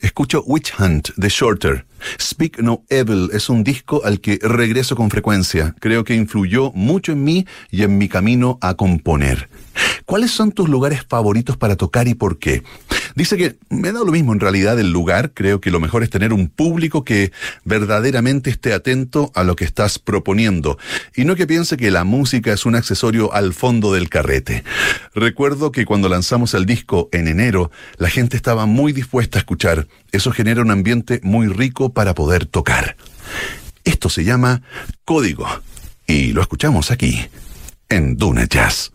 escucho 0.00 0.42
Witch 0.44 0.74
Hunt 0.76 1.10
de 1.14 1.28
Shorter. 1.28 1.86
Speak 2.20 2.58
No 2.58 2.82
Evil 2.88 3.30
es 3.32 3.48
un 3.48 3.62
disco 3.62 4.02
al 4.04 4.20
que 4.20 4.40
regreso 4.42 4.96
con 4.96 5.08
frecuencia. 5.08 5.72
Creo 5.78 6.02
que 6.02 6.16
influyó 6.16 6.72
mucho 6.72 7.12
en 7.12 7.22
mí 7.22 7.46
y 7.70 7.84
en 7.84 7.96
mi 7.96 8.08
camino 8.08 8.58
a 8.60 8.74
componer. 8.74 9.48
¿Cuáles 10.04 10.32
son 10.32 10.50
tus 10.50 10.68
lugares 10.68 11.06
favoritos 11.08 11.56
para 11.56 11.76
tocar 11.76 12.08
y 12.08 12.14
por 12.14 12.38
qué? 12.38 12.64
Dice 13.14 13.36
que 13.36 13.56
me 13.70 13.92
da 13.92 14.00
lo 14.00 14.10
mismo 14.10 14.32
en 14.32 14.40
realidad 14.40 14.78
el 14.80 14.90
lugar, 14.90 15.32
creo 15.34 15.60
que 15.60 15.70
lo 15.70 15.78
mejor 15.78 16.02
es 16.02 16.10
tener 16.10 16.32
un 16.32 16.48
público 16.48 17.04
que 17.04 17.32
verdaderamente 17.64 18.50
esté 18.50 18.72
atento 18.72 19.30
a 19.34 19.44
lo 19.44 19.54
que 19.54 19.64
estás 19.64 19.98
proponiendo 19.98 20.78
y 21.14 21.24
no 21.24 21.36
que 21.36 21.46
piense 21.46 21.76
que 21.76 21.90
la 21.90 22.04
música 22.04 22.52
es 22.52 22.66
un 22.66 22.74
accesorio 22.74 23.32
al 23.32 23.54
fondo 23.54 23.92
del 23.92 24.08
carrete. 24.08 24.64
Recuerdo 25.14 25.70
que 25.70 25.84
cuando 25.84 26.08
lanzamos 26.08 26.54
el 26.54 26.66
disco 26.66 27.08
en 27.12 27.28
enero, 27.28 27.70
la 27.98 28.10
gente 28.10 28.36
estaba 28.36 28.66
muy 28.66 28.92
dispuesta 28.92 29.38
a 29.38 29.40
escuchar. 29.40 29.86
Eso 30.10 30.32
genera 30.32 30.62
un 30.62 30.70
ambiente 30.70 31.20
muy 31.22 31.46
rico 31.46 31.92
para 31.92 32.14
poder 32.14 32.46
tocar. 32.46 32.96
Esto 33.84 34.08
se 34.08 34.24
llama 34.24 34.62
código 35.04 35.46
y 36.06 36.32
lo 36.32 36.40
escuchamos 36.40 36.90
aquí 36.90 37.26
en 37.88 38.16
Dune 38.16 38.46
Jazz. 38.48 38.93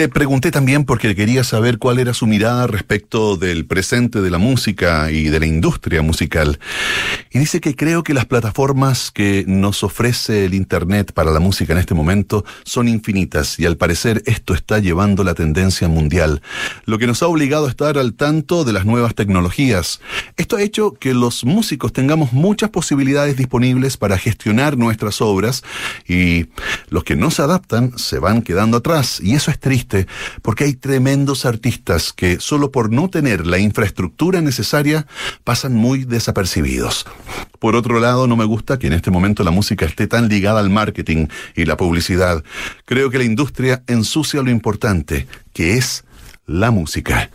Le 0.00 0.08
pregunté 0.08 0.50
también 0.50 0.86
porque 0.86 1.14
quería 1.14 1.44
saber 1.44 1.76
cuál 1.76 1.98
era 1.98 2.14
su 2.14 2.26
mirada 2.26 2.66
respecto 2.66 3.36
del 3.36 3.66
presente 3.66 4.22
de 4.22 4.30
la 4.30 4.38
música 4.38 5.10
y 5.10 5.24
de 5.24 5.38
la 5.38 5.44
industria 5.44 6.00
musical. 6.00 6.58
Y 7.30 7.38
dice 7.38 7.60
que 7.60 7.76
creo 7.76 8.02
que 8.02 8.14
las 8.14 8.24
plataformas 8.24 9.10
que 9.10 9.44
nos 9.46 9.84
ofrece 9.84 10.46
el 10.46 10.54
Internet 10.54 11.12
para 11.12 11.30
la 11.32 11.38
música 11.38 11.74
en 11.74 11.80
este 11.80 11.92
momento 11.92 12.46
son 12.64 12.88
infinitas 12.88 13.58
y 13.58 13.66
al 13.66 13.76
parecer 13.76 14.22
esto 14.24 14.54
está 14.54 14.78
llevando 14.78 15.22
la 15.22 15.34
tendencia 15.34 15.86
mundial, 15.86 16.40
lo 16.86 16.96
que 16.96 17.06
nos 17.06 17.22
ha 17.22 17.26
obligado 17.26 17.66
a 17.66 17.68
estar 17.68 17.98
al 17.98 18.14
tanto 18.14 18.64
de 18.64 18.72
las 18.72 18.86
nuevas 18.86 19.14
tecnologías. 19.14 20.00
Esto 20.38 20.56
ha 20.56 20.62
hecho 20.62 20.94
que 20.94 21.12
los 21.12 21.44
músicos 21.44 21.92
tengamos 21.92 22.32
muchas 22.32 22.70
posibilidades 22.70 23.36
disponibles 23.36 23.98
para 23.98 24.16
gestionar 24.16 24.78
nuestras 24.78 25.20
obras 25.20 25.62
y 26.08 26.46
los 26.88 27.04
que 27.04 27.16
no 27.16 27.30
se 27.30 27.42
adaptan 27.42 27.98
se 27.98 28.18
van 28.18 28.40
quedando 28.40 28.78
atrás 28.78 29.20
y 29.22 29.34
eso 29.34 29.50
es 29.50 29.58
triste 29.58 29.89
porque 30.42 30.64
hay 30.64 30.74
tremendos 30.74 31.44
artistas 31.44 32.12
que 32.12 32.40
solo 32.40 32.70
por 32.70 32.92
no 32.92 33.08
tener 33.10 33.46
la 33.46 33.58
infraestructura 33.58 34.40
necesaria 34.40 35.06
pasan 35.44 35.74
muy 35.74 36.04
desapercibidos. 36.04 37.06
Por 37.58 37.76
otro 37.76 38.00
lado, 38.00 38.26
no 38.26 38.36
me 38.36 38.44
gusta 38.44 38.78
que 38.78 38.86
en 38.86 38.94
este 38.94 39.10
momento 39.10 39.44
la 39.44 39.50
música 39.50 39.86
esté 39.86 40.06
tan 40.06 40.28
ligada 40.28 40.60
al 40.60 40.70
marketing 40.70 41.26
y 41.54 41.64
la 41.64 41.76
publicidad. 41.76 42.42
Creo 42.84 43.10
que 43.10 43.18
la 43.18 43.24
industria 43.24 43.82
ensucia 43.86 44.42
lo 44.42 44.50
importante, 44.50 45.26
que 45.52 45.74
es 45.74 46.04
la 46.46 46.70
música. 46.70 47.30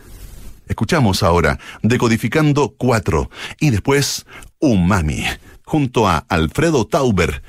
Escuchamos 0.68 1.22
ahora 1.22 1.58
Decodificando 1.82 2.74
4 2.76 3.30
y 3.60 3.70
después 3.70 4.26
Umami, 4.58 5.24
junto 5.64 6.08
a 6.08 6.18
Alfredo 6.28 6.86
Tauber 6.86 7.42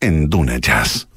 en 0.00 0.28
Duna 0.28 0.58
Jazz. 0.58 1.07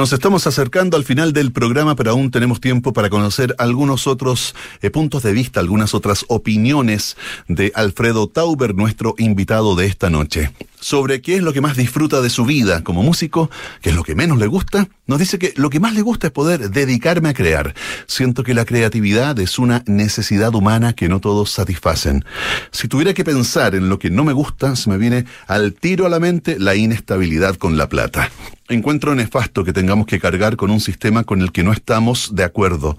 Nos 0.00 0.14
estamos 0.14 0.46
acercando 0.46 0.96
al 0.96 1.04
final 1.04 1.34
del 1.34 1.52
programa, 1.52 1.94
pero 1.94 2.12
aún 2.12 2.30
tenemos 2.30 2.58
tiempo 2.58 2.94
para 2.94 3.10
conocer 3.10 3.54
algunos 3.58 4.06
otros 4.06 4.54
eh, 4.80 4.88
puntos 4.88 5.22
de 5.22 5.34
vista, 5.34 5.60
algunas 5.60 5.92
otras 5.92 6.24
opiniones 6.28 7.18
de 7.48 7.70
Alfredo 7.74 8.26
Tauber, 8.26 8.74
nuestro 8.74 9.14
invitado 9.18 9.76
de 9.76 9.84
esta 9.84 10.08
noche. 10.08 10.52
Sobre 10.80 11.20
qué 11.20 11.36
es 11.36 11.42
lo 11.42 11.52
que 11.52 11.60
más 11.60 11.76
disfruta 11.76 12.22
de 12.22 12.30
su 12.30 12.46
vida 12.46 12.82
como 12.82 13.02
músico, 13.02 13.50
qué 13.82 13.90
es 13.90 13.94
lo 13.94 14.02
que 14.02 14.14
menos 14.14 14.38
le 14.38 14.46
gusta, 14.46 14.88
nos 15.06 15.18
dice 15.18 15.38
que 15.38 15.52
lo 15.56 15.68
que 15.68 15.80
más 15.80 15.92
le 15.92 16.00
gusta 16.00 16.28
es 16.28 16.32
poder 16.32 16.70
dedicarme 16.70 17.28
a 17.28 17.34
crear. 17.34 17.74
Siento 18.06 18.42
que 18.42 18.54
la 18.54 18.64
creatividad 18.64 19.38
es 19.38 19.58
una 19.58 19.84
necesidad 19.86 20.54
humana 20.54 20.94
que 20.94 21.10
no 21.10 21.20
todos 21.20 21.50
satisfacen. 21.50 22.24
Si 22.70 22.88
tuviera 22.88 23.12
que 23.12 23.22
pensar 23.22 23.74
en 23.74 23.90
lo 23.90 23.98
que 23.98 24.08
no 24.08 24.24
me 24.24 24.32
gusta, 24.32 24.76
se 24.76 24.88
me 24.88 24.96
viene 24.96 25.26
al 25.46 25.74
tiro 25.74 26.06
a 26.06 26.08
la 26.08 26.20
mente 26.20 26.58
la 26.58 26.74
inestabilidad 26.74 27.56
con 27.56 27.76
la 27.76 27.90
plata. 27.90 28.30
Encuentro 28.70 29.16
nefasto 29.16 29.64
que 29.64 29.72
tengamos 29.72 30.06
que 30.06 30.20
cargar 30.20 30.54
con 30.54 30.70
un 30.70 30.78
sistema 30.78 31.24
con 31.24 31.42
el 31.42 31.50
que 31.50 31.64
no 31.64 31.72
estamos 31.72 32.36
de 32.36 32.44
acuerdo. 32.44 32.96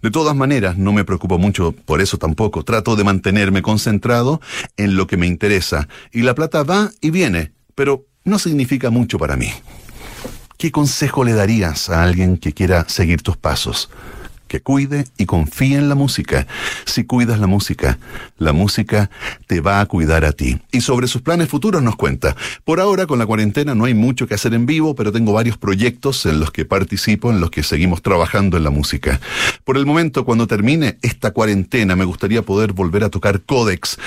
De 0.00 0.10
todas 0.10 0.34
maneras, 0.34 0.78
no 0.78 0.90
me 0.94 1.04
preocupo 1.04 1.36
mucho 1.36 1.72
por 1.72 2.00
eso 2.00 2.16
tampoco. 2.16 2.64
Trato 2.64 2.96
de 2.96 3.04
mantenerme 3.04 3.60
concentrado 3.60 4.40
en 4.78 4.96
lo 4.96 5.06
que 5.06 5.18
me 5.18 5.26
interesa. 5.26 5.86
Y 6.12 6.22
la 6.22 6.34
plata 6.34 6.62
va 6.62 6.90
y 7.02 7.10
viene, 7.10 7.52
pero 7.74 8.06
no 8.24 8.38
significa 8.38 8.88
mucho 8.88 9.18
para 9.18 9.36
mí. 9.36 9.50
¿Qué 10.56 10.70
consejo 10.70 11.24
le 11.24 11.34
darías 11.34 11.90
a 11.90 12.02
alguien 12.02 12.38
que 12.38 12.54
quiera 12.54 12.88
seguir 12.88 13.20
tus 13.20 13.36
pasos? 13.36 13.90
Que 14.52 14.60
cuide 14.60 15.06
y 15.16 15.24
confíe 15.24 15.78
en 15.78 15.88
la 15.88 15.94
música. 15.94 16.46
Si 16.84 17.04
cuidas 17.04 17.40
la 17.40 17.46
música, 17.46 17.98
la 18.36 18.52
música 18.52 19.08
te 19.46 19.62
va 19.62 19.80
a 19.80 19.86
cuidar 19.86 20.26
a 20.26 20.32
ti. 20.32 20.60
Y 20.70 20.82
sobre 20.82 21.08
sus 21.08 21.22
planes 21.22 21.48
futuros 21.48 21.82
nos 21.82 21.96
cuenta. 21.96 22.36
Por 22.62 22.78
ahora, 22.78 23.06
con 23.06 23.18
la 23.18 23.24
cuarentena, 23.24 23.74
no 23.74 23.86
hay 23.86 23.94
mucho 23.94 24.26
que 24.26 24.34
hacer 24.34 24.52
en 24.52 24.66
vivo, 24.66 24.94
pero 24.94 25.10
tengo 25.10 25.32
varios 25.32 25.56
proyectos 25.56 26.26
en 26.26 26.38
los 26.38 26.50
que 26.50 26.66
participo, 26.66 27.30
en 27.30 27.40
los 27.40 27.50
que 27.50 27.62
seguimos 27.62 28.02
trabajando 28.02 28.58
en 28.58 28.64
la 28.64 28.68
música. 28.68 29.22
Por 29.64 29.78
el 29.78 29.86
momento, 29.86 30.26
cuando 30.26 30.46
termine 30.46 30.98
esta 31.00 31.30
cuarentena, 31.30 31.96
me 31.96 32.04
gustaría 32.04 32.42
poder 32.42 32.74
volver 32.74 33.04
a 33.04 33.08
tocar 33.08 33.40
Codex. 33.40 33.98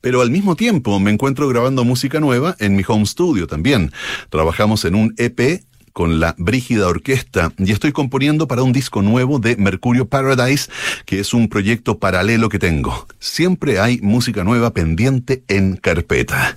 Pero 0.00 0.20
al 0.20 0.30
mismo 0.30 0.54
tiempo 0.54 1.00
me 1.00 1.10
encuentro 1.10 1.48
grabando 1.48 1.84
música 1.84 2.20
nueva 2.20 2.54
en 2.60 2.76
mi 2.76 2.84
home 2.86 3.04
studio 3.04 3.48
también. 3.48 3.90
Trabajamos 4.30 4.84
en 4.84 4.94
un 4.94 5.12
EP 5.18 5.64
con 5.98 6.20
la 6.20 6.36
Brígida 6.38 6.86
Orquesta 6.86 7.52
y 7.58 7.72
estoy 7.72 7.90
componiendo 7.90 8.46
para 8.46 8.62
un 8.62 8.72
disco 8.72 9.02
nuevo 9.02 9.40
de 9.40 9.56
Mercurio 9.56 10.06
Paradise, 10.08 10.70
que 11.06 11.18
es 11.18 11.34
un 11.34 11.48
proyecto 11.48 11.98
paralelo 11.98 12.48
que 12.48 12.60
tengo. 12.60 13.08
Siempre 13.18 13.80
hay 13.80 13.98
música 14.00 14.44
nueva 14.44 14.72
pendiente 14.72 15.42
en 15.48 15.76
carpeta. 15.76 16.56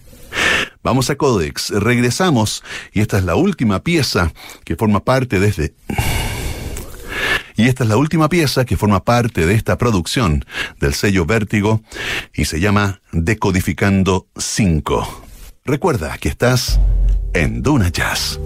Vamos 0.84 1.10
a 1.10 1.16
Codex, 1.16 1.72
regresamos 1.72 2.64
y 2.94 3.02
esta 3.02 3.18
es 3.18 3.24
la 3.24 3.34
última 3.34 3.80
pieza 3.82 4.32
que 4.64 4.76
forma 4.76 5.04
parte 5.04 5.40
de 5.40 5.48
este... 5.48 5.74
Y 7.56 7.68
esta 7.68 7.84
es 7.84 7.90
la 7.90 7.98
última 7.98 8.30
pieza 8.30 8.64
que 8.64 8.78
forma 8.78 9.04
parte 9.04 9.48
de 9.48 9.56
esta 9.56 9.76
producción 9.80 10.46
del 10.80 10.94
sello 10.94 11.26
Vértigo 11.26 11.82
y 12.36 12.46
se 12.46 12.60
llama 12.60 13.02
Decodificando 13.12 14.28
5. 14.38 15.26
Recuerda 15.66 16.16
que 16.20 16.30
estás 16.30 16.80
en 17.34 17.64
Duna 17.64 17.90
Jazz. 17.90 18.40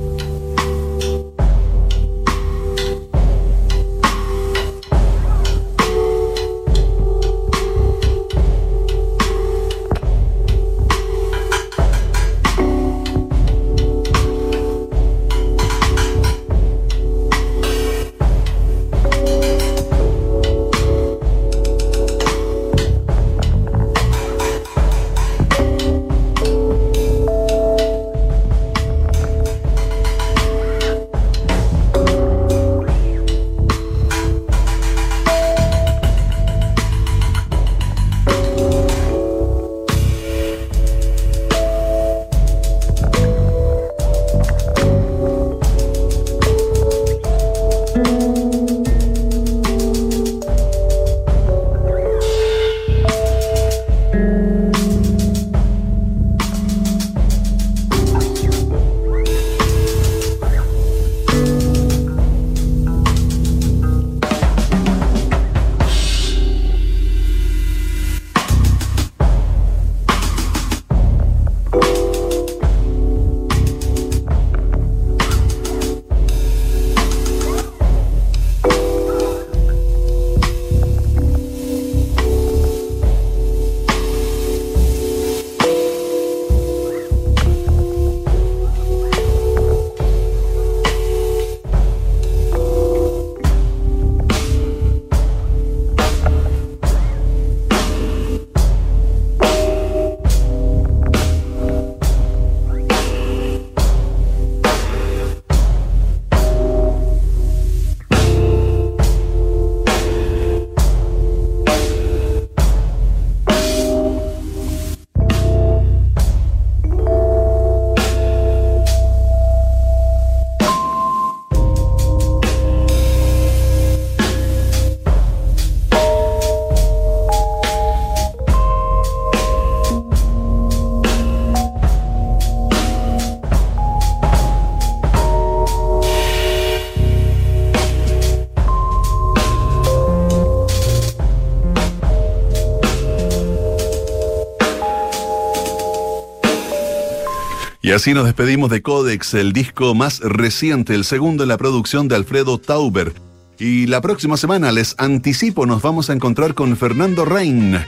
Así 147.96 148.14
nos 148.14 148.26
despedimos 148.26 148.70
de 148.70 148.82
Codex, 148.82 149.34
el 149.36 149.54
disco 149.54 149.96
más 149.96 150.20
reciente, 150.20 150.94
el 150.94 151.06
segundo 151.06 151.44
en 151.44 151.50
la 151.50 151.58
producción 151.58 152.08
de 152.08 152.16
Alfredo 152.16 152.58
Tauber. 152.58 153.14
Y 153.58 153.88
la 153.88 154.02
próxima 154.02 154.36
semana, 154.36 154.74
les 154.74 154.96
anticipo, 154.98 155.66
nos 155.66 155.82
vamos 155.82 156.10
a 156.10 156.14
encontrar 156.14 156.56
con 156.56 156.76
Fernando 156.76 157.24
Rein. 157.24 157.80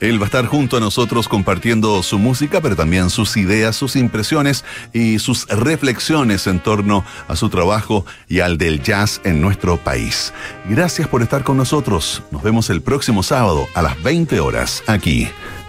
Él 0.00 0.18
va 0.18 0.24
a 0.24 0.26
estar 0.26 0.46
junto 0.46 0.76
a 0.76 0.80
nosotros 0.80 1.28
compartiendo 1.28 2.02
su 2.02 2.18
música, 2.18 2.60
pero 2.60 2.74
también 2.74 3.08
sus 3.08 3.36
ideas, 3.36 3.76
sus 3.76 3.94
impresiones 3.94 4.64
y 4.92 5.20
sus 5.20 5.46
reflexiones 5.46 6.46
en 6.48 6.58
torno 6.58 7.04
a 7.28 7.36
su 7.36 7.48
trabajo 7.48 8.04
y 8.28 8.40
al 8.40 8.58
del 8.58 8.82
jazz 8.82 9.20
en 9.24 9.40
nuestro 9.40 9.76
país. 9.76 10.32
Gracias 10.68 11.06
por 11.06 11.22
estar 11.22 11.44
con 11.44 11.56
nosotros. 11.56 12.22
Nos 12.32 12.42
vemos 12.42 12.68
el 12.68 12.82
próximo 12.82 13.22
sábado 13.22 13.68
a 13.74 13.82
las 13.82 14.02
20 14.02 14.40
horas 14.40 14.82
aquí 14.88 15.28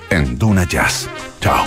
en 0.09 0.37
Duna 0.39 0.63
Jazz. 0.63 1.07
Chao. 1.41 1.63